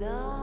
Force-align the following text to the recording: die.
die. 0.00 0.39